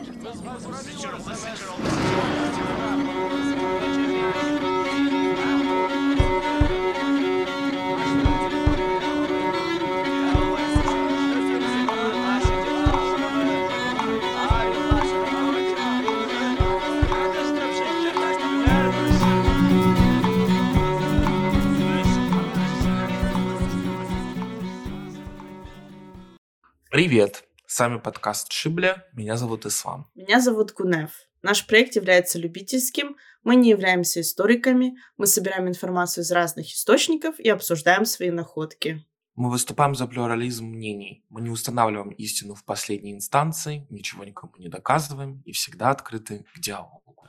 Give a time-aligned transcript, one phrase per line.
[0.00, 0.16] Привет!
[27.73, 29.07] С вами подкаст Шибля.
[29.13, 30.11] Меня зовут Ислам.
[30.13, 31.11] Меня зовут Кунев.
[31.41, 33.15] Наш проект является любительским.
[33.45, 34.97] Мы не являемся историками.
[35.15, 39.07] Мы собираем информацию из разных источников и обсуждаем свои находки.
[39.35, 41.23] Мы выступаем за плюрализм мнений.
[41.29, 46.59] Мы не устанавливаем истину в последней инстанции, ничего никому не доказываем и всегда открыты к
[46.59, 47.25] диалогу.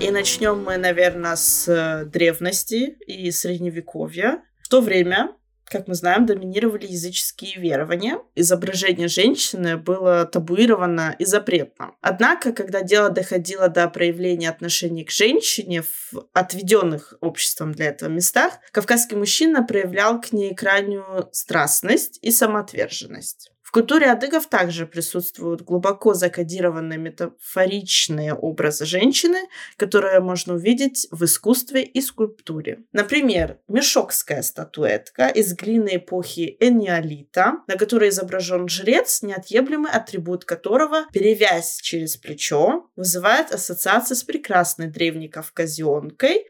[0.00, 4.42] И начнем мы, наверное, с э, древности и средневековья.
[4.62, 5.36] В то время
[5.70, 8.18] как мы знаем, доминировали языческие верования.
[8.34, 11.92] Изображение женщины было табуировано и запретно.
[12.00, 18.54] Однако, когда дело доходило до проявления отношений к женщине в отведенных обществом для этого местах,
[18.72, 23.52] кавказский мужчина проявлял к ней крайнюю страстность и самоотверженность.
[23.70, 29.46] В культуре адыгов также присутствуют глубоко закодированные метафоричные образы женщины,
[29.76, 32.80] которые можно увидеть в искусстве и скульптуре.
[32.90, 41.78] Например, мешокская статуэтка из глины эпохи Энеолита, на которой изображен жрец, неотъемлемый атрибут которого, перевязь
[41.80, 45.28] через плечо, вызывает ассоциации с прекрасной древней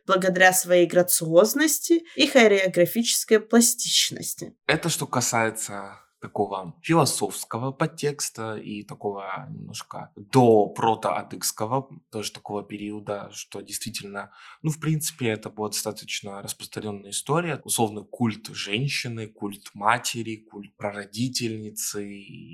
[0.06, 4.54] благодаря своей грациозности и хореографической пластичности.
[4.66, 13.60] Это что касается такого философского подтекста и такого немножко до протоадыгского, тоже такого периода, что
[13.60, 14.30] действительно,
[14.62, 17.60] ну, в принципе, это была достаточно распространенная история.
[17.64, 22.00] Условно, культ женщины, культ матери, культ прародительницы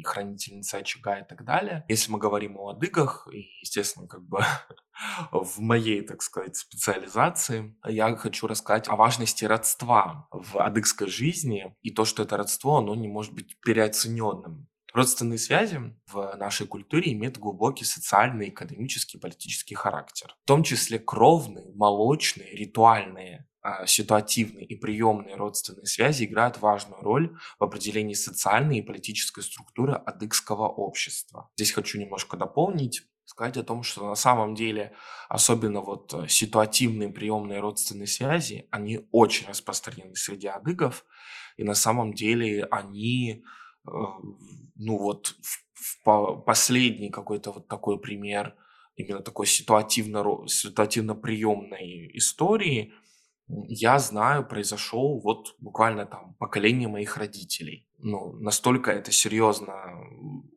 [0.04, 1.84] хранительницы очага и так далее.
[1.88, 4.44] Если мы говорим о адыгах, и, естественно, как бы
[5.30, 11.90] в моей, так сказать, специализации, я хочу рассказать о важности родства в адыгской жизни и
[11.90, 14.68] то, что это родство, оно не может быть переоцененным.
[14.92, 20.34] Родственные связи в нашей культуре имеют глубокий социальный, экономический, политический характер.
[20.44, 27.36] В том числе кровные, молочные, ритуальные, а, ситуативные и приемные родственные связи играют важную роль
[27.58, 31.50] в определении социальной и политической структуры адыгского общества.
[31.56, 34.94] Здесь хочу немножко дополнить сказать о том, что на самом деле,
[35.28, 41.04] особенно вот э, ситуативные приемные родственные связи, они очень распространены среди адыгов,
[41.56, 43.44] и на самом деле они,
[43.86, 43.90] э,
[44.76, 45.36] ну вот,
[46.46, 48.54] последний какой-то вот такой пример
[48.96, 52.94] именно такой ситуативно, ситуативно-приемной истории,
[53.48, 59.74] я знаю, произошел вот буквально там поколение моих родителей ну, настолько это серьезно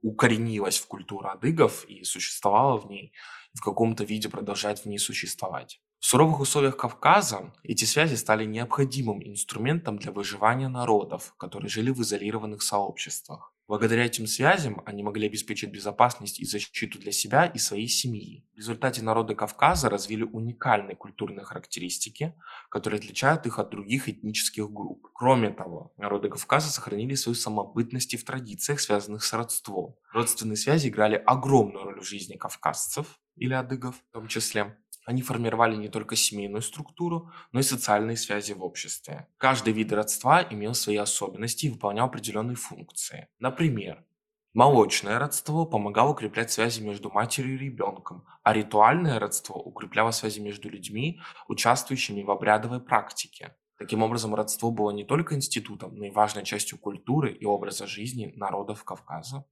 [0.02, 3.14] укоренилось в культуру адыгов и существовало в ней,
[3.54, 5.82] в каком-то виде продолжает в ней существовать.
[6.00, 12.02] В суровых условиях Кавказа эти связи стали необходимым инструментом для выживания народов, которые жили в
[12.02, 13.54] изолированных сообществах.
[13.70, 18.44] Благодаря этим связям они могли обеспечить безопасность и защиту для себя и своей семьи.
[18.56, 22.34] В результате народы Кавказа развили уникальные культурные характеристики,
[22.72, 25.08] которые отличают их от других этнических групп.
[25.14, 29.96] Кроме того, народы Кавказа сохранили свою самобытность и в традициях, связанных с родством.
[30.14, 34.80] Родственные связи играли огромную роль в жизни кавказцев или адыгов в том числе.
[35.10, 39.28] Они формировали не только семейную структуру, но и социальные связи в обществе.
[39.38, 43.28] Каждый вид родства имел свои особенности и выполнял определенные функции.
[43.40, 44.06] Например,
[44.54, 50.70] молочное родство помогало укреплять связи между матерью и ребенком, а ритуальное родство укрепляло связи между
[50.70, 53.56] людьми, участвующими в обрядовой практике.
[53.80, 58.32] Таким образом, родство было не только институтом, но и важной частью культуры и образа жизни
[58.36, 59.44] народов Кавказа.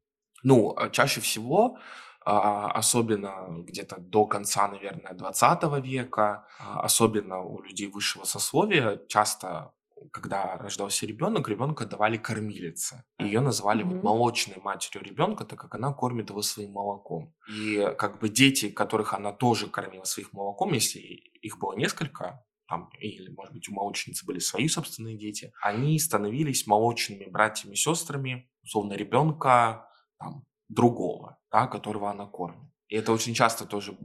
[0.43, 1.79] Ну, а чаще всего
[2.27, 9.73] особенно где-то до конца, наверное, 20 века, а, особенно у людей высшего сословия, часто
[10.11, 13.03] когда рождался ребенок, ребенка давали кормилице.
[13.19, 13.95] Ее называли mm-hmm.
[13.95, 17.33] вот молочной матерью ребенка, так как она кормит его своим молоком.
[17.49, 22.89] И как бы дети, которых она тоже кормила своим молоком, если их было несколько, там,
[22.99, 28.49] или, может быть, у молочницы были свои собственные дети, они становились молочными братьями и сестрами,
[28.61, 29.89] условно, ребенка
[30.19, 32.67] там, другого, да, которого она кормит.
[32.89, 33.97] И это очень часто тоже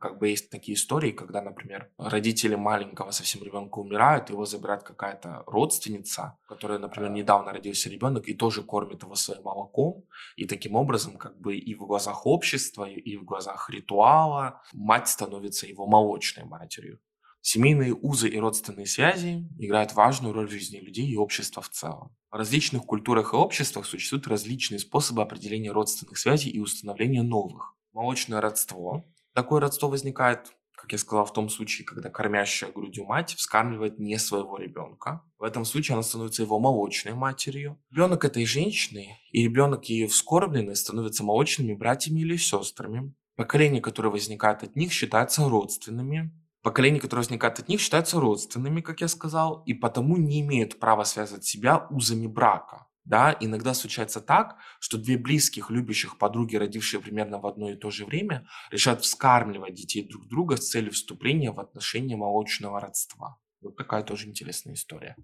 [0.00, 5.42] как бы есть такие истории, когда, например, родители маленького совсем ребенка умирают, его забирает какая-то
[5.46, 10.04] родственница, которая, например, недавно родился ребенок и тоже кормит его своим молоком.
[10.36, 15.66] И таким образом, как бы и в глазах общества, и в глазах ритуала мать становится
[15.66, 16.98] его молочной матерью.
[17.42, 22.14] Семейные узы и родственные связи играют важную роль в жизни людей и общества в целом.
[22.30, 27.74] В различных культурах и обществах существуют различные способы определения родственных связей и установления новых.
[27.92, 29.04] Молочное родство.
[29.32, 34.18] Такое родство возникает как я сказал, в том случае, когда кормящая грудью мать вскармливает не
[34.18, 35.22] своего ребенка.
[35.38, 37.78] В этом случае она становится его молочной матерью.
[37.90, 43.12] Ребенок этой женщины и ребенок ее вскормленный становятся молочными братьями или сестрами.
[43.36, 46.30] Поколения, которые возникают от них, считаются родственными.
[46.62, 51.04] Поколения, которые возникают от них, считаются родственными, как я сказал, и потому не имеют права
[51.04, 52.86] связывать себя узами брака.
[53.04, 57.90] Да, иногда случается так, что две близких, любящих подруги, родившие примерно в одно и то
[57.90, 63.38] же время, решают вскармливать детей друг друга с целью вступления в отношения молочного родства.
[63.62, 65.16] Вот такая тоже интересная история.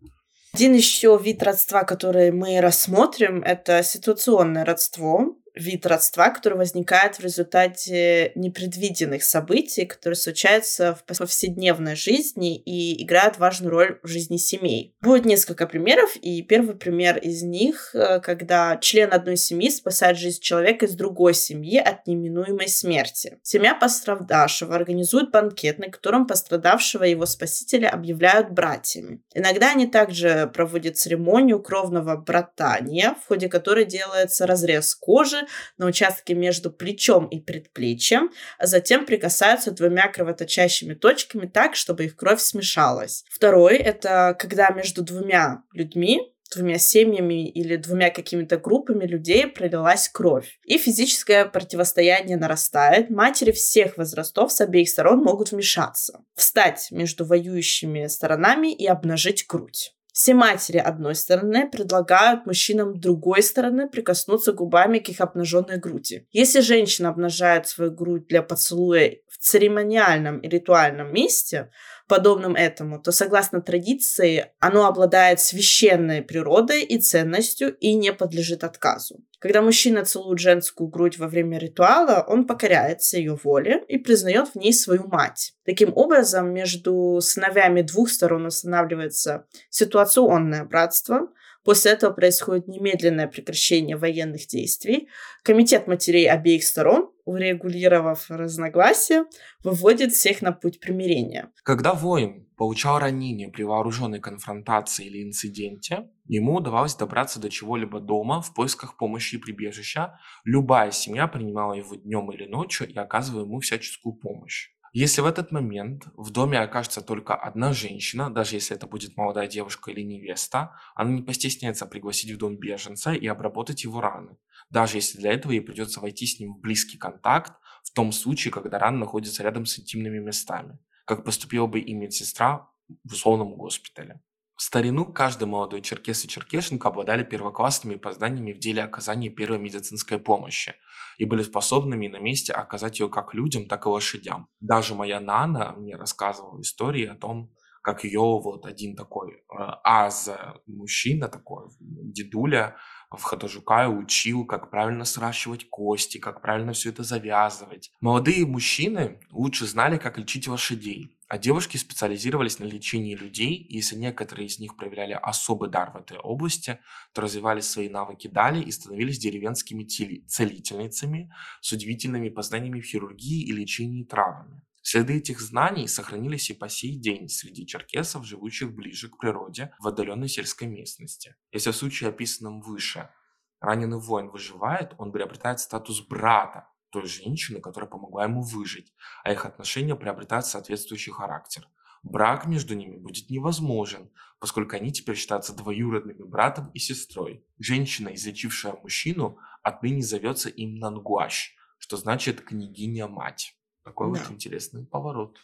[0.53, 7.21] Один еще вид родства, который мы рассмотрим, это ситуационное родство вид родства, который возникает в
[7.21, 14.95] результате непредвиденных событий, которые случаются в повседневной жизни и играют важную роль в жизни семей.
[15.01, 20.41] Будет несколько примеров, и первый пример из них, э, когда член одной семьи спасает жизнь
[20.41, 23.39] человека из другой семьи от неминуемой смерти.
[23.43, 29.23] Семья пострадавшего организует банкет, на котором пострадавшего и его спасителя объявляют братьями.
[29.35, 35.46] Иногда они также проводят церемонию кровного братания, в ходе которой делается разрез кожи,
[35.79, 42.17] на участке между плечом и предплечьем, а затем прикасаются двумя кровоточащими точками так, чтобы их
[42.17, 43.25] кровь смешалась.
[43.29, 50.59] Второй— это когда между двумя людьми двумя семьями или двумя какими-то группами людей пролилась кровь.
[50.65, 53.11] И физическое противостояние нарастает.
[53.11, 59.96] Матери всех возрастов с обеих сторон могут вмешаться, встать между воюющими сторонами и обнажить грудь.
[60.17, 66.27] Все матери одной стороны предлагают мужчинам другой стороны прикоснуться губами к их обнаженной груди.
[66.33, 71.71] Если женщина обнажает свою грудь для поцелуя в церемониальном и ритуальном месте,
[72.07, 79.25] подобным этому, то согласно традиции оно обладает священной природой и ценностью и не подлежит отказу.
[79.39, 84.57] Когда мужчина целует женскую грудь во время ритуала, он покоряется ее воле и признает в
[84.57, 85.55] ней свою мать.
[85.65, 91.29] Таким образом, между сыновьями двух сторон устанавливается ситуационное братство,
[91.67, 95.09] После этого происходит немедленное прекращение военных действий.
[95.43, 99.27] Комитет матерей обеих сторон, урегулировав разногласия,
[99.63, 101.51] выводит всех на путь примирения.
[101.65, 108.41] Когда воин получал ранение при вооруженной конфронтации или инциденте, ему удавалось добраться до чего-либо дома
[108.41, 110.19] в поисках помощи и прибежища.
[110.45, 114.71] Любая семья принимала его днем или ночью и оказывала ему всяческую помощь.
[114.99, 119.47] Если в этот момент в доме окажется только одна женщина, даже если это будет молодая
[119.47, 124.39] девушка или невеста, она не постесняется пригласить в дом беженца и обработать его раны,
[124.71, 127.53] даже если для этого ей придется войти с ним в близкий контакт
[127.85, 132.69] в том случае, когда рана находится рядом с интимными местами, как поступила бы и медсестра
[133.05, 134.21] в условном госпитале.
[134.57, 140.19] В старину каждый молодой черкес и черкешенка обладали первоклассными познаниями в деле оказания первой медицинской
[140.19, 140.75] помощи
[141.19, 144.49] и были способными на месте оказать ее как людям, так и лошадям.
[144.61, 147.53] Даже моя Нана мне рассказывала истории о том,
[147.83, 149.39] как ее вот один такой э,
[149.85, 150.31] аз
[150.67, 152.77] мужчина такой, дедуля,
[153.11, 157.91] в Хатажукае учил, как правильно сращивать кости, как правильно все это завязывать.
[158.01, 163.97] Молодые мужчины лучше знали, как лечить лошадей, а девушки специализировались на лечении людей, и если
[163.97, 166.79] некоторые из них проявляли особый дар в этой области,
[167.13, 173.53] то развивали свои навыки далее и становились деревенскими целительницами с удивительными познаниями в хирургии и
[173.53, 174.63] лечении травами.
[174.89, 179.89] Следы этих знаний сохранились и по сей день среди черкесов, живущих ближе к природе в
[179.89, 181.35] отдаленной сельской местности.
[181.51, 183.11] Если в случае, описанном выше,
[183.59, 189.45] раненый воин выживает, он приобретает статус брата той женщины, которая помогла ему выжить, а их
[189.45, 191.69] отношения приобретают соответствующий характер.
[192.05, 197.45] Брак между ними будет невозможен, поскольку они теперь считаются двоюродными братом и сестрой.
[197.59, 203.56] Женщина, излечившая мужчину, отныне зовется им Нангуаш, что значит «княгиня-мать».
[203.87, 204.19] Такой да.
[204.19, 205.39] вот интересный поворот.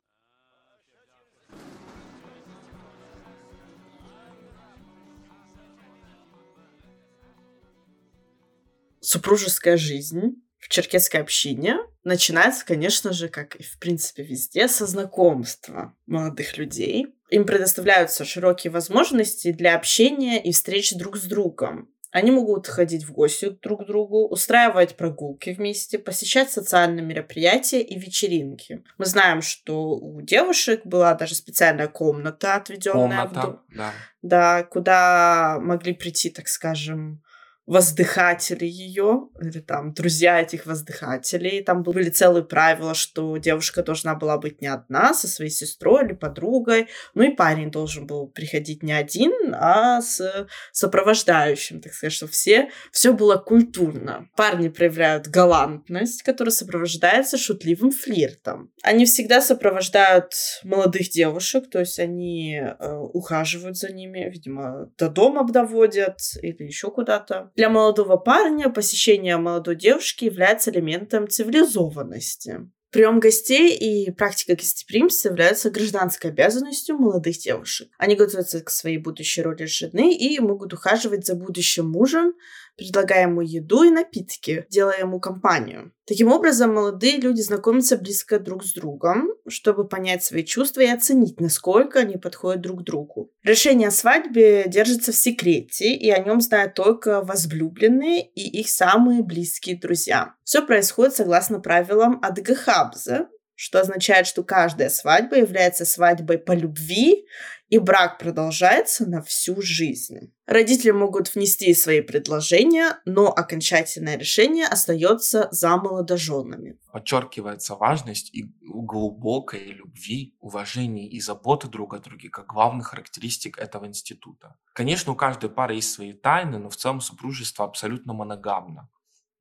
[9.00, 15.96] Супружеская жизнь в черкесской общине начинается, конечно же, как и в принципе везде, со знакомства
[16.06, 17.14] молодых людей.
[17.30, 21.91] Им предоставляются широкие возможности для общения и встреч друг с другом.
[22.12, 27.98] Они могут ходить в гости друг к другу, устраивать прогулки вместе, посещать социальные мероприятия и
[27.98, 28.84] вечеринки.
[28.98, 33.60] Мы знаем, что у девушек была даже специальная комната, отведенная комната, в дом.
[33.74, 33.92] Да.
[34.20, 37.22] да, куда могли прийти, так скажем,
[37.66, 41.62] воздыхатели ее, или там друзья этих воздыхателей.
[41.62, 46.12] Там были целые правила, что девушка должна была быть не одна, со своей сестрой или
[46.12, 46.88] подругой.
[47.14, 52.70] Ну и парень должен был приходить не один, а с сопровождающим, так сказать, что все,
[52.90, 54.28] все было культурно.
[54.36, 58.72] Парни проявляют галантность, которая сопровождается шутливым флиртом.
[58.82, 60.32] Они всегда сопровождают
[60.64, 66.90] молодых девушек, то есть они э, ухаживают за ними, видимо, до дома доводят или еще
[66.90, 67.51] куда-то.
[67.54, 72.70] Для молодого парня посещение молодой девушки является элементом цивилизованности.
[72.90, 77.88] Прием гостей и практика гостеприимства являются гражданской обязанностью молодых девушек.
[77.98, 82.34] Они готовятся к своей будущей роли жены и могут ухаживать за будущим мужем,
[82.76, 85.92] предлагая ему еду и напитки, делая ему компанию.
[86.06, 91.40] Таким образом, молодые люди знакомятся близко друг с другом, чтобы понять свои чувства и оценить,
[91.40, 93.30] насколько они подходят друг другу.
[93.44, 99.22] Решение о свадьбе держится в секрете, и о нем знают только возлюбленные и их самые
[99.22, 100.34] близкие друзья.
[100.42, 107.26] Все происходит согласно правилам Адгахабза, что означает, что каждая свадьба является свадьбой по любви,
[107.72, 110.34] и брак продолжается на всю жизнь.
[110.44, 116.78] Родители могут внести свои предложения, но окончательное решение остается за молодоженами.
[116.92, 123.86] Подчеркивается важность и глубокой любви, уважения и заботы друг о друге как главных характеристик этого
[123.86, 124.54] института.
[124.74, 128.90] Конечно, у каждой пары есть свои тайны, но в целом супружество абсолютно моногамно.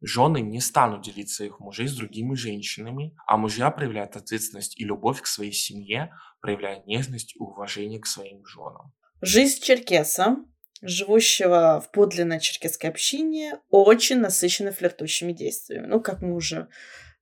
[0.02, 5.22] Жены не станут делить своих мужей с другими женщинами, а мужья проявляют ответственность и любовь
[5.22, 8.94] к своей семье, проявляя нежность и уважение к своим женам.
[9.22, 10.38] Жизнь черкеса,
[10.82, 15.86] живущего в подлинной черкесской общине, очень насыщена флиртующими действиями.
[15.86, 16.68] Ну, как мы уже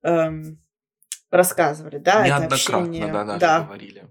[0.01, 0.63] эм,
[1.29, 3.12] рассказывали, да, это общение.
[3.12, 3.63] Да, да.
[3.65, 4.07] говорили.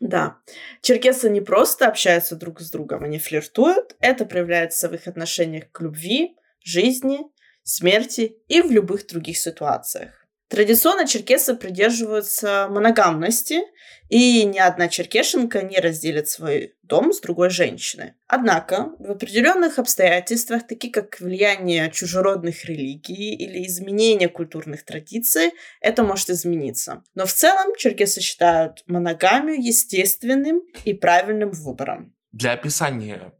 [0.00, 0.38] Да.
[0.82, 3.96] Черкесы не просто общаются друг с другом, они флиртуют.
[4.00, 7.20] Это проявляется в их отношениях к любви, жизни
[7.64, 10.24] смерти и в любых других ситуациях.
[10.48, 13.62] Традиционно черкесы придерживаются моногамности,
[14.08, 18.12] и ни одна черкешенка не разделит свой дом с другой женщиной.
[18.28, 26.30] Однако, в определенных обстоятельствах, такие как влияние чужеродных религий или изменение культурных традиций, это может
[26.30, 27.02] измениться.
[27.14, 32.14] Но в целом черкесы считают моногамию естественным и правильным выбором.
[32.30, 33.32] Для описания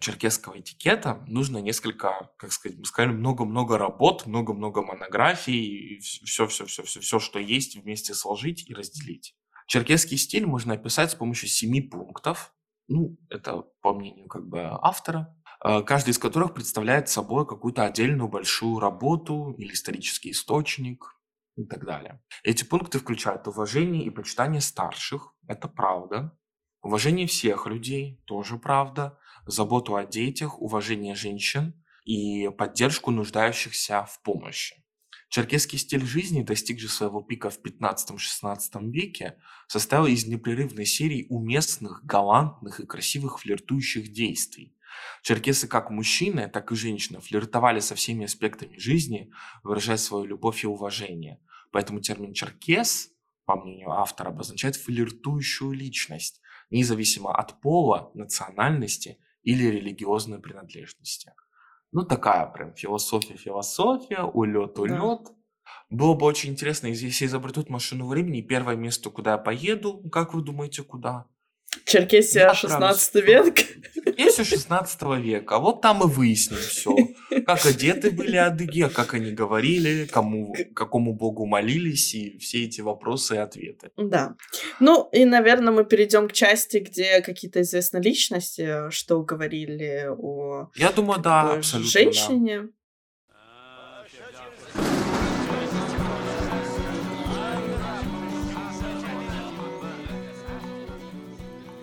[0.00, 7.76] черкесского этикета нужно несколько, как сказать, мы сказали, много-много работ, много-много монографий, все-все-все-все, что есть,
[7.76, 9.34] вместе сложить и разделить.
[9.66, 12.54] Черкесский стиль можно описать с помощью семи пунктов.
[12.88, 18.28] Ну, это по мнению как бы автора, э, каждый из которых представляет собой какую-то отдельную
[18.28, 21.18] большую работу или исторический источник
[21.56, 22.20] и так далее.
[22.42, 26.36] Эти пункты включают уважение и почитание старших, это правда,
[26.82, 34.82] уважение всех людей, тоже правда, заботу о детях, уважение женщин и поддержку нуждающихся в помощи.
[35.28, 42.04] Черкесский стиль жизни, достиг же своего пика в 15-16 веке, состоял из непрерывной серии уместных,
[42.04, 44.76] галантных и красивых флиртующих действий.
[45.22, 49.32] Черкесы как мужчины, так и женщины флиртовали со всеми аспектами жизни,
[49.62, 51.40] выражая свою любовь и уважение.
[51.70, 53.08] Поэтому термин «черкес»,
[53.46, 61.32] по мнению автора, обозначает флиртующую личность, независимо от пола, национальности или религиозной принадлежности.
[61.92, 65.24] Ну, такая прям философия-философия, улет-улет.
[65.24, 65.32] Да.
[65.90, 70.42] Было бы очень интересно, если изобретут машину времени, первое место, куда я поеду, как вы
[70.42, 71.26] думаете, куда?
[71.84, 73.58] Черкесия 16 век.
[73.94, 75.58] Черкесия 16 века.
[75.58, 76.96] Вот там и выясним все.
[77.46, 83.34] Как одеты были адыги, как они говорили, кому, какому богу молились, и все эти вопросы
[83.34, 83.90] и ответы.
[83.96, 84.34] Да.
[84.80, 90.92] Ну, и, наверное, мы перейдем к части, где какие-то известные личности, что говорили о Я
[90.92, 92.60] думаю, да, абсолютно, женщине.
[92.62, 92.68] Да.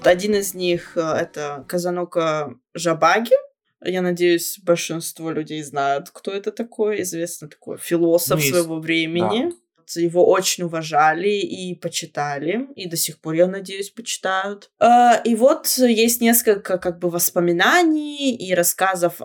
[0.04, 3.36] Один из них э, это Казанока Жабаги.
[3.84, 7.02] Я надеюсь, большинство людей знают, кто это такой.
[7.02, 9.52] Известный такой философ ну, своего времени.
[9.52, 9.56] Да.
[9.96, 14.70] Его очень уважали и почитали, и до сих пор, я надеюсь, почитают.
[14.80, 19.20] Э, и вот есть несколько как бы воспоминаний и рассказов,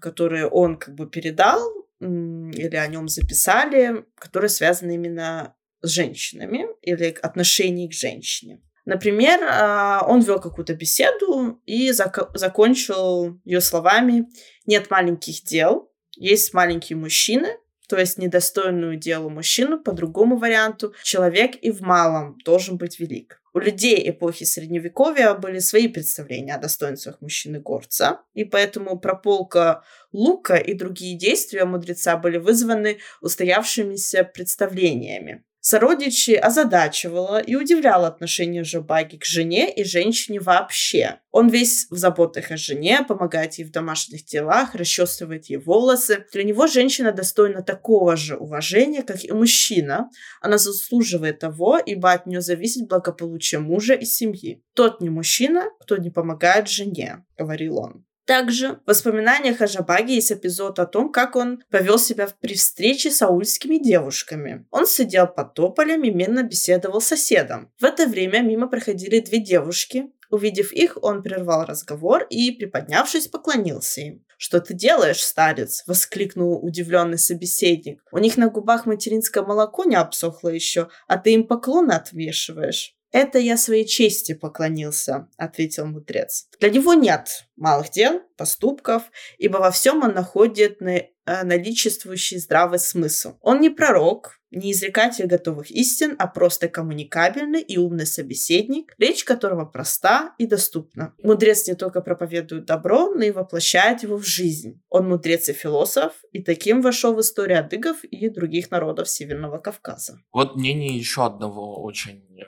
[0.00, 1.60] которые он как бы передал
[2.00, 8.60] или о нем записали, которые связаны именно с женщинами или отношением к женщине.
[8.88, 14.30] Например, а, он вел какую-то беседу и зак- закончил ее словами
[14.64, 17.48] «Нет маленьких дел, есть маленькие мужчины,
[17.86, 23.42] то есть недостойную делу мужчину, по другому варианту, человек и в малом должен быть велик.
[23.52, 30.72] У людей эпохи Средневековья были свои представления о достоинствах мужчины-горца, и поэтому прополка лука и
[30.72, 35.44] другие действия мудреца были вызваны устоявшимися представлениями.
[35.60, 41.20] Сородичи озадачивало и удивляло отношение Жабаги к жене и женщине вообще.
[41.30, 46.26] Он весь в заботах о жене, помогает ей в домашних делах, расчесывает ей волосы.
[46.32, 50.10] Для него женщина достойна такого же уважения, как и мужчина.
[50.40, 54.62] Она заслуживает того, ибо от нее зависит благополучие мужа и семьи.
[54.74, 58.07] Тот не мужчина, кто не помогает жене, говорил он.
[58.28, 63.10] Также в воспоминаниях о Жабаге есть эпизод о том, как он повел себя при встрече
[63.10, 64.66] с аульскими девушками.
[64.70, 67.72] Он сидел под тополем и мирно беседовал с соседом.
[67.80, 70.10] В это время мимо проходили две девушки.
[70.28, 74.24] Увидев их, он прервал разговор и, приподнявшись, поклонился им.
[74.36, 78.02] «Что ты делаешь, старец?»— воскликнул удивленный собеседник.
[78.12, 82.97] «У них на губах материнское молоко не обсохло еще, а ты им поклоны отвешиваешь».
[83.10, 86.48] «Это я своей чести поклонился»,— ответил мудрец.
[86.60, 89.02] «Для него нет малых дел, поступков,
[89.38, 93.36] ибо во всем он находит на, э, наличествующий здравый смысл.
[93.40, 99.66] Он не пророк, не изрекатель готовых истин, а просто коммуникабельный и умный собеседник, речь которого
[99.66, 101.14] проста и доступна.
[101.22, 104.80] Мудрец не только проповедует добро, но и воплощает его в жизнь.
[104.88, 110.18] Он мудрец и философ, и таким вошел в историю адыгов и других народов Северного Кавказа.
[110.32, 112.44] Вот мнение еще одного очень э,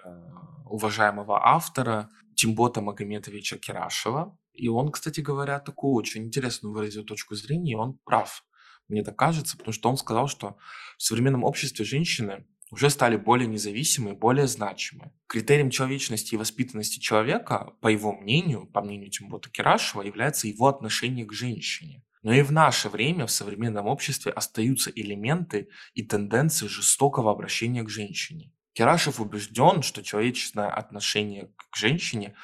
[0.71, 4.37] уважаемого автора Тимбота Магометовича Кирашева.
[4.53, 8.45] И он, кстати говоря, такую очень интересную выразил точку зрения, и он прав,
[8.91, 10.57] мне так кажется, потому что он сказал, что
[10.99, 15.13] в современном обществе женщины уже стали более независимы, более значимы.
[15.29, 21.25] Критерием человечности и воспитанности человека, по его мнению, по мнению Тимбота Кирашева, является его отношение
[21.25, 22.03] к женщине.
[22.23, 27.89] Но и в наше время в современном обществе остаются элементы и тенденции жестокого обращения к
[27.89, 28.53] женщине.
[28.73, 32.35] Керашев убежден, что человеческое отношение к женщине,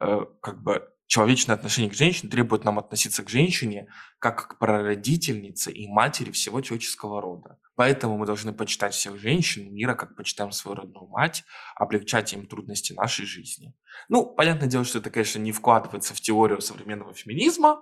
[0.00, 5.72] э, как бы человечное отношение к женщине требует нам относиться к женщине как к прародительнице
[5.72, 7.58] и матери всего человеческого рода.
[7.76, 11.44] Поэтому мы должны почитать всех женщин мира, как почитаем свою родную мать,
[11.76, 13.72] облегчать им трудности нашей жизни.
[14.08, 17.80] Ну, понятное дело, что это, конечно, не вкладывается в теорию современного феминизма.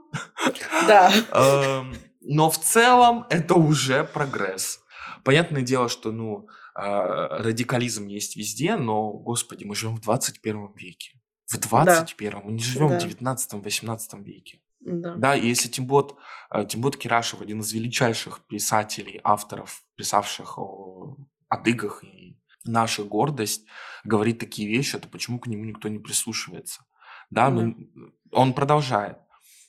[0.86, 1.10] Да.
[1.32, 4.80] Эм, но в целом это уже прогресс.
[5.24, 11.20] Понятное дело, что, ну, радикализм есть везде, но, господи, мы живем в 21 веке.
[11.46, 12.40] В 21 да.
[12.44, 12.98] мы не живем да.
[12.98, 14.60] в 19-18 веке.
[14.80, 15.14] Да.
[15.16, 16.16] да, и если Тимбот,
[16.50, 21.16] э, Тимбот Кирашев, один из величайших писателей, авторов, писавших о
[21.48, 23.64] адыгах и наша гордость,
[24.04, 26.84] говорит такие вещи, то почему к нему никто не прислушивается?
[27.30, 27.62] Да, да.
[27.62, 27.74] но
[28.30, 29.18] он продолжает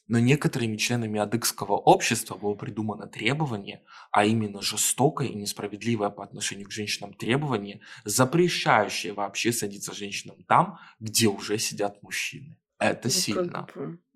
[0.08, 6.68] но некоторыми членами адыгского общества было придумано требование, а именно жестокое и несправедливое по отношению
[6.68, 12.58] к женщинам требование, запрещающее вообще садиться женщинам там, где уже сидят мужчины.
[12.80, 13.68] Это ну, сильно.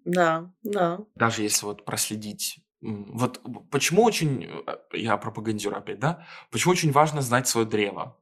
[0.06, 1.00] Да, да.
[1.16, 7.22] Даже если вот проследить вот почему очень, э, я пропагандирую опять, да, почему очень важно
[7.22, 8.18] знать свое древо.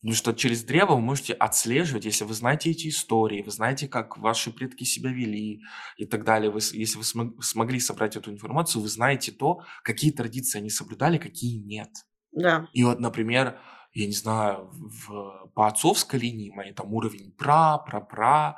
[0.00, 4.18] Потому что через древо вы можете отслеживать, если вы знаете эти истории, вы знаете, как
[4.18, 5.62] ваши предки себя вели
[5.96, 6.50] и так далее.
[6.50, 11.18] Вы, если вы смог, смогли собрать эту информацию, вы знаете то, какие традиции они соблюдали,
[11.18, 11.90] какие нет.
[12.30, 12.68] Да.
[12.72, 13.58] И вот, например,
[13.94, 18.56] я не знаю, в, по отцовской линии моей там уровень пра, пра, пра,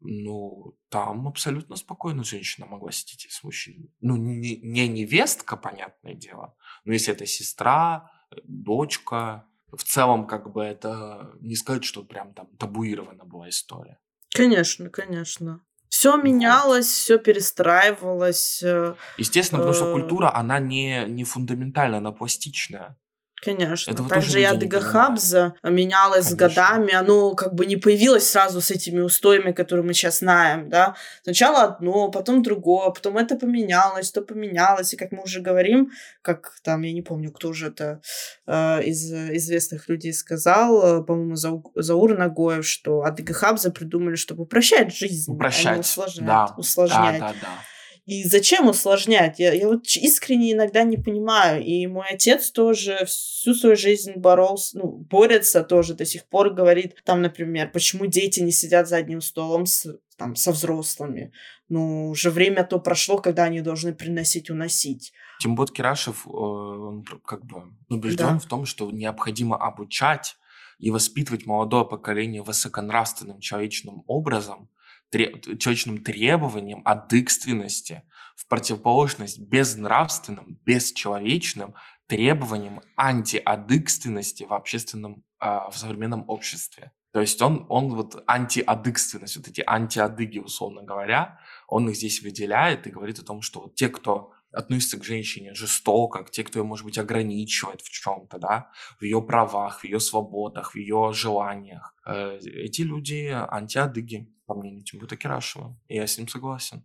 [0.00, 3.92] ну, там абсолютно спокойно женщина могла сидеть с мужчиной.
[4.00, 10.52] Ну, не, не невестка, понятное дело, но если это сестра, э, дочка, в целом, как
[10.52, 13.98] бы это не сказать, что прям там табуирована была история.
[14.34, 15.60] Конечно, конечно.
[15.88, 18.62] Все менялось, все перестраивалось.
[18.62, 22.96] Э, Естественно, потому что э, культура, она не, не фундаментальная, она пластичная.
[23.42, 23.90] Конечно.
[23.90, 26.36] Этого Также и Адыга Хабза менялась Конечно.
[26.36, 26.94] с годами.
[26.94, 30.94] Оно как бы не появилось сразу с этими устоями, которые мы сейчас знаем, да.
[31.24, 34.94] Сначала одно, потом другое, потом это поменялось, то поменялось.
[34.94, 35.90] И как мы уже говорим,
[36.22, 38.00] как там, я не помню, кто же это
[38.46, 44.44] э, из известных людей сказал, э, по-моему, Зау, Заур Нагоев, что Адыга Хабза придумали, чтобы
[44.44, 45.66] упрощать жизнь, упрощать.
[45.66, 46.26] а не усложнять.
[46.26, 46.54] Да.
[46.56, 47.18] усложнять.
[47.18, 47.71] Да, да, да.
[48.04, 49.38] И зачем усложнять?
[49.38, 51.64] Я, я вот искренне иногда не понимаю.
[51.64, 56.96] И мой отец тоже всю свою жизнь боролся, ну, борется тоже до сих пор, говорит,
[57.04, 59.86] там, например, почему дети не сидят за одним столом с,
[60.16, 61.32] там, со взрослыми.
[61.68, 65.12] Ну, уже время то прошло, когда они должны приносить, уносить.
[65.38, 68.38] Тимбот Кирашев, э, он как бы убежден да.
[68.38, 70.36] в том, что необходимо обучать
[70.78, 74.68] и воспитывать молодое поколение высоконравственным человечным образом,
[75.12, 78.02] человечным требованиям адыкственности
[78.36, 81.74] в противоположность безнравственным, бесчеловечным
[82.06, 86.92] требованиям антиадыкственности в общественном, а, в современном обществе.
[87.12, 92.86] То есть он, он вот антиадыгственность, вот эти антиадыги, условно говоря, он их здесь выделяет
[92.86, 96.58] и говорит о том, что вот те, кто относится к женщине жестоко, к те, кто
[96.58, 101.12] ее, может быть, ограничивает в чем-то, да, в ее правах, в ее свободах, в ее
[101.14, 101.94] желаниях.
[102.06, 105.74] Э, эти люди антиадыги, по мнению Тимура Кирашева.
[105.88, 106.84] И я с ним согласен.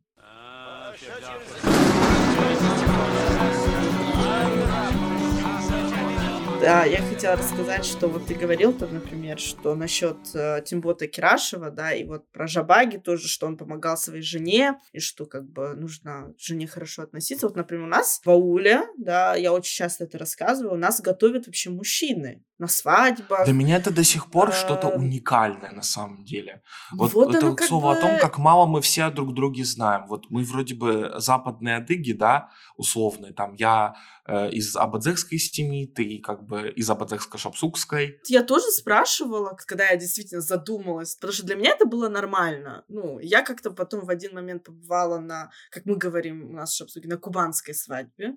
[6.60, 11.70] Да, я хотела рассказать, что вот ты говорил там, например, что насчет э, Тимбота Кирашева,
[11.70, 15.76] да, и вот про Жабаги тоже, что он помогал своей жене, и что как бы
[15.76, 17.48] нужно жене хорошо относиться.
[17.48, 21.46] Вот, например, у нас в ауле, да, я очень часто это рассказываю, у нас готовят
[21.46, 23.46] вообще мужчины на свадьбах.
[23.46, 26.64] Для меня это до сих пор что-то уникальное на самом деле.
[26.92, 27.98] Вот, вот это к слову бы...
[27.98, 30.08] о том, как мало мы все друг друге знаем.
[30.08, 36.20] Вот мы вроде бы западные адыги, да, условные, там я э, из Абадзекской семьи, ты
[36.20, 38.20] как бы из Абадзекско-Шапсукской.
[38.28, 42.84] Я тоже спрашивала, когда я действительно задумалась, потому что для меня это было нормально.
[42.88, 46.78] Ну, я как-то потом в один момент побывала на, как мы говорим у нас в
[46.78, 48.36] Шапсуке, на кубанской свадьбе,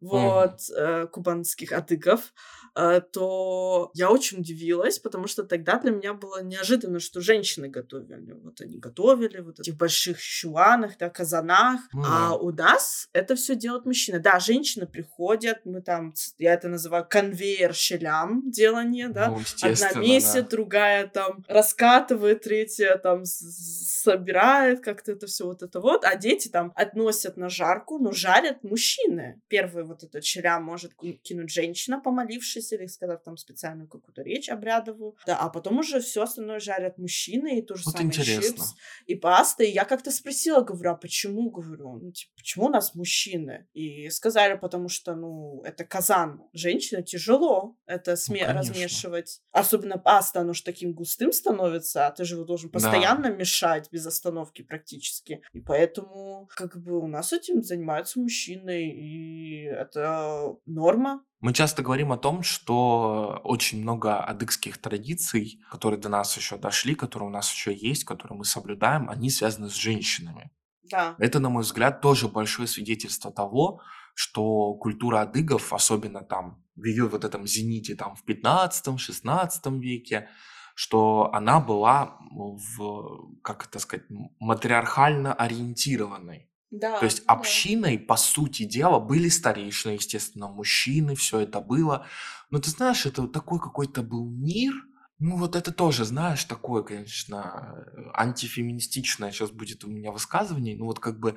[0.00, 0.74] вот, mm.
[0.76, 2.32] э, кубанских адыгов.
[2.76, 3.47] Э, то
[3.94, 8.32] я очень удивилась, потому что тогда для меня было неожиданно, что женщины готовили.
[8.32, 11.80] Вот они готовили вот в этих больших чуанах, да, казанах.
[11.94, 12.02] Mm.
[12.06, 14.18] А у нас это все делают мужчины.
[14.18, 19.28] Да, женщины приходят, мы там, я это называю конвейер щелям делание, да.
[19.28, 20.42] Ну, Одна месяц, да.
[20.42, 26.72] другая там раскатывает, третья там собирает как-то это все вот это вот, а дети там
[26.74, 29.40] относят на жарку, но жарят мужчины.
[29.48, 35.16] Первый вот этот щелям может кинуть женщина, помолившись или сказав там специальную какую-то речь обрядовую.
[35.26, 38.42] Да, а потом уже все остальное жарят мужчины, и то же вот самое интересно.
[38.42, 38.74] чипс,
[39.06, 39.64] и паста.
[39.64, 43.68] И я как-то спросила, говорю, а почему, говорю, ну, типа, почему у нас мужчины?
[43.72, 46.42] И сказали, потому что, ну, это казан.
[46.52, 49.40] Женщина тяжело это сме- ну, размешивать.
[49.52, 53.30] Особенно паста, оно же таким густым становится, а ты же его должен постоянно да.
[53.30, 55.42] мешать без остановки практически.
[55.52, 61.24] И поэтому, как бы, у нас этим занимаются мужчины, и это норма.
[61.40, 66.94] Мы часто говорим о том, что очень много адыгских традиций, которые до нас еще дошли,
[66.94, 70.50] которые у нас еще есть, которые мы соблюдаем, они связаны с женщинами.
[70.90, 71.14] Да.
[71.18, 73.80] Это, на мой взгляд, тоже большое свидетельство того,
[74.14, 80.28] что культура адыгов, особенно там в ее вот этом зените там в 15-16 веке,
[80.74, 84.06] что она была в, как это сказать,
[84.40, 86.47] матриархально ориентированной.
[86.70, 87.32] Да, То есть да.
[87.32, 92.06] общиной, по сути дела, были старейшины, естественно, мужчины, все это было.
[92.50, 94.74] Но ты знаешь, это такой какой-то был мир,
[95.18, 101.00] ну вот это тоже, знаешь, такое, конечно, антифеминистичное сейчас будет у меня высказывание, ну вот
[101.00, 101.36] как бы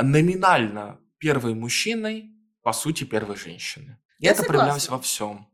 [0.00, 3.98] номинально первой мужчиной, по сути, первой женщины.
[4.18, 4.46] И Я это согласна.
[4.46, 5.48] проявлялось во всем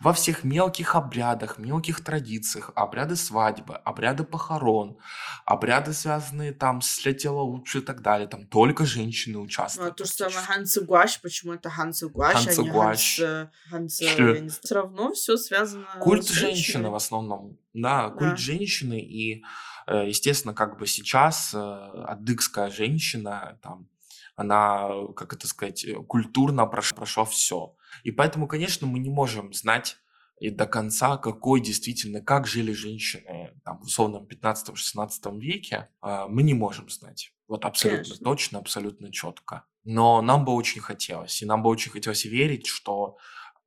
[0.00, 4.98] во всех мелких обрядах, мелких традициях, обряды свадьбы, обряды похорон,
[5.46, 9.88] обряды, связанные там с для тела лучше и так далее, там только женщины участвуют.
[9.88, 13.20] Ну, а то же самое Ханцы Гуаш, почему это Ханцы Гуаш, Ханцы а не Гуаш.
[13.20, 18.36] Ханцы, Ханцы Все равно все связано Культ с женщины в основном, да, культ да.
[18.36, 19.44] женщины и
[19.86, 23.88] э, естественно, как бы сейчас э, адыгская женщина, там,
[24.34, 27.74] она, как это сказать, культурно прошла, прошла все.
[28.04, 29.98] И поэтому, конечно, мы не можем знать
[30.38, 36.42] и до конца, какой действительно, как жили женщины там, в условном 15-16 веке, а, мы
[36.42, 37.32] не можем знать.
[37.48, 38.24] Вот абсолютно Конечно.
[38.24, 39.64] точно, абсолютно четко.
[39.84, 43.16] Но нам бы очень хотелось, и нам бы очень хотелось верить, что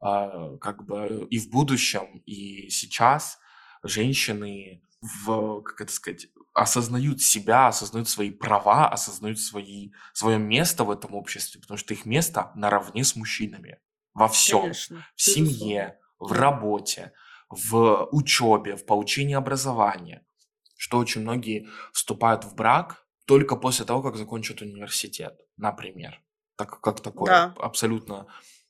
[0.01, 3.39] э, как бы и в будущем, и сейчас
[3.83, 10.91] женщины в, как это сказать, осознают себя, осознают свои права, осознают свои, свое место в
[10.91, 13.79] этом обществе, потому что их место наравне с мужчинами
[14.13, 14.61] во всем.
[14.61, 17.13] Конечно, в семье, в работе,
[17.49, 20.25] в учебе, в получении образования.
[20.77, 26.21] Что очень многие вступают в брак только после того, как закончат университет, например.
[26.55, 27.55] Так, как такое да.
[27.57, 28.27] абсолютно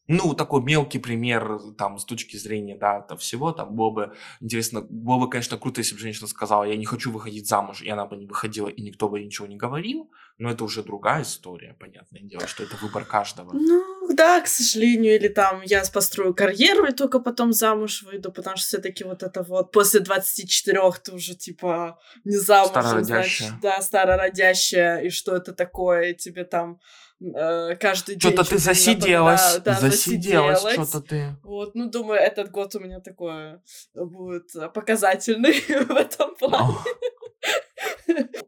[0.10, 4.82] ну, такой мелкий пример, там, с точки зрения, да, этого всего, там, было бы интересно,
[4.82, 8.08] было бы, конечно, круто, если бы женщина сказала, я не хочу выходить замуж, и она
[8.08, 12.22] бы не выходила, и никто бы ничего не говорил, но это уже другая история, понятное
[12.22, 13.54] дело, что это выбор каждого.
[13.54, 18.58] Ну, да, к сожалению, или там, я построю карьеру, и только потом замуж выйду, потому
[18.58, 23.80] что все таки вот это вот, после 24 ты уже, типа, не замуж, значит, да,
[23.80, 26.80] старородящая, и что это такое, и тебе там
[27.22, 28.32] Э, каждый день.
[28.32, 31.36] Что-то ты засиделась, да, да, засиделась, что-то ты.
[31.44, 33.60] Вот, ну, думаю, этот год у меня такой
[33.94, 36.76] будет показательный в этом плане.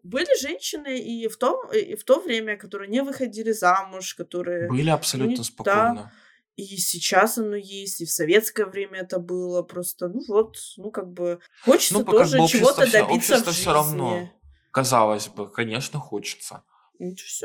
[0.04, 4.68] Были женщины и в, том, и в то время, которые не выходили замуж, которые...
[4.70, 5.94] Были абсолютно не, спокойно.
[5.96, 6.12] Да,
[6.56, 11.12] и сейчас оно есть, и в советское время это было просто, ну вот, ну как
[11.12, 13.52] бы хочется ну, тоже как бы чего-то все, добиться в жизни.
[13.52, 14.30] все равно,
[14.72, 16.64] казалось бы, конечно, хочется.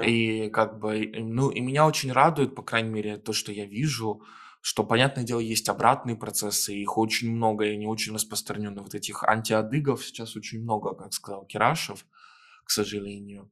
[0.05, 4.23] И как бы, ну, и меня очень радует, по крайней мере, то, что я вижу,
[4.61, 8.83] что, понятное дело, есть обратные процессы, их очень много, и они очень распространены.
[8.83, 12.05] Вот этих антиадыгов сейчас очень много, как сказал Кирашев,
[12.65, 13.51] к сожалению.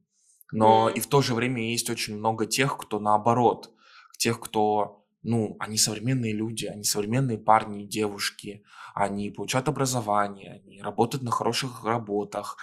[0.51, 3.71] Но и в то же время есть очень много тех, кто наоборот,
[4.17, 8.63] тех, кто ну, они современные люди, они современные парни и девушки,
[8.93, 12.57] они получают образование, они работают на хороших работах,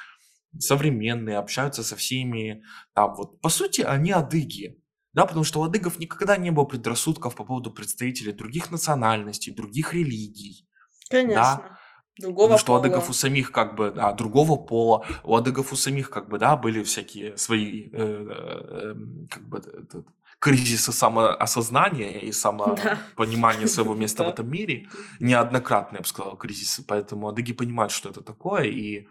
[0.59, 2.63] современные, общаются со всеми,
[2.95, 4.79] там вот, по сути, они адыги,
[5.13, 9.95] да, потому что у адыгов никогда не было предрассудков по поводу представителей других национальностей, других
[9.95, 10.69] религий.
[11.11, 11.35] Конечно.
[11.35, 11.79] Да?
[12.19, 15.77] Другого Потому что у адыгов у самих как бы, да, другого пола, у адыгов у
[15.77, 18.95] самих как бы, да, были всякие свои, э, э,
[19.31, 20.07] как бы, этот,
[20.43, 24.89] кризисы самоосознания и самопонимания своего места в этом мире,
[25.21, 29.07] неоднократные, я бы сказал, кризисы, поэтому адыги понимают, что это такое, и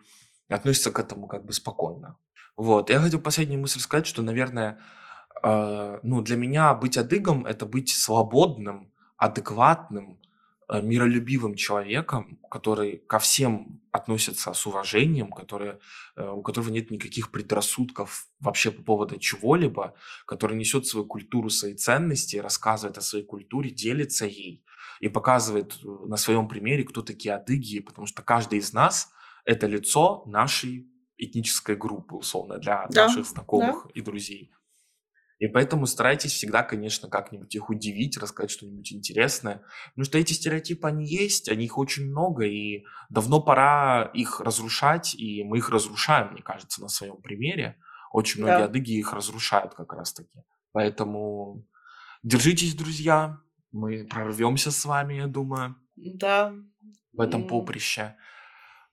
[0.55, 2.17] относятся к этому как бы спокойно.
[2.57, 4.79] Вот, я хотел последнюю мысль сказать, что, наверное,
[5.43, 10.21] э, ну, для меня быть адыгом– это быть свободным, адекватным,
[10.71, 15.73] Э, миролюбивым человеком, который ко всем относится с уважением, который,
[16.15, 21.73] э, у которого нет никаких предрассудков вообще по поводу чего-либо, который несет свою культуру, свои
[21.73, 24.63] ценности, рассказывает о своей культуре, делится ей
[25.01, 29.11] и показывает э, на своем примере, кто такие адыги, потому что каждый из нас–
[29.45, 33.91] это лицо нашей этнической группы, условно, для да, наших знакомых да.
[33.93, 34.51] и друзей.
[35.41, 39.63] И поэтому старайтесь всегда, конечно, как-нибудь их удивить, рассказать что-нибудь интересное.
[39.89, 45.15] Потому что эти стереотипы, они есть, они их очень много, и давно пора их разрушать,
[45.15, 47.79] и мы их разрушаем, мне кажется, на своем примере.
[48.11, 48.65] Очень многие да.
[48.65, 50.43] адыги их разрушают как раз-таки.
[50.73, 51.65] Поэтому
[52.21, 53.39] держитесь, друзья,
[53.71, 55.75] мы прорвемся с вами, я думаю.
[55.95, 56.53] Да.
[57.13, 58.15] В этом поприще.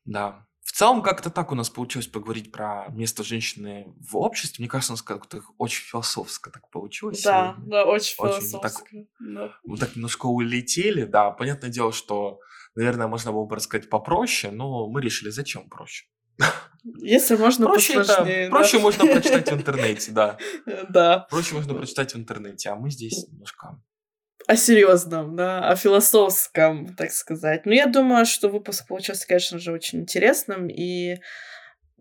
[0.08, 0.46] Да.
[0.62, 4.62] В целом, как-то так у нас получилось поговорить про место женщины в обществе.
[4.62, 7.22] Мне кажется, у нас как-то очень философско так получилось.
[7.22, 7.70] Да, сегодня.
[7.70, 8.84] да, очень, очень философско.
[8.84, 9.54] Так, да.
[9.64, 11.30] Мы так немножко улетели, да.
[11.30, 12.38] Понятное дело, что,
[12.74, 16.06] наверное, можно было бы рассказать попроще, но мы решили, зачем проще.
[17.00, 18.44] Если можно проще посложнее.
[18.44, 18.56] Это, да?
[18.56, 20.38] Проще можно прочитать в интернете, да.
[20.90, 21.26] Да.
[21.30, 23.80] Проще можно прочитать в интернете, а мы здесь немножко
[24.46, 27.66] о серьезном, да, о философском, так сказать.
[27.66, 31.16] Но я думаю, что выпуск получился, конечно же, очень интересным и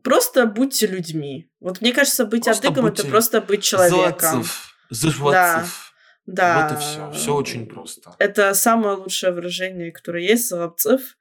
[0.03, 1.49] просто будьте людьми.
[1.59, 4.45] Вот мне кажется, быть просто адыгом это просто быть человеком.
[4.89, 5.93] Зажвацев.
[6.25, 6.69] Да.
[6.69, 7.11] Вот и все.
[7.11, 8.15] Все очень просто.
[8.19, 11.17] Это самое лучшее выражение, которое есть, Золотцев.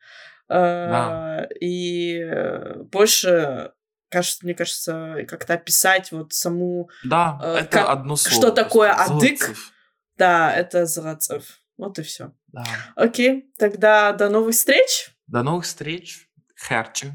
[0.49, 1.49] Да.
[1.61, 2.25] И
[2.93, 3.73] больше
[4.09, 6.89] кажется, мне кажется, как-то описать вот саму...
[7.05, 8.37] Да, э, это как, одно слово.
[8.37, 9.55] Что такое адык?
[10.17, 11.61] Да, это Золотцев.
[11.77, 12.33] Вот и все.
[12.49, 12.65] Да.
[12.95, 15.11] Окей, тогда до новых встреч.
[15.27, 16.31] До новых встреч.
[16.59, 17.13] Херчи.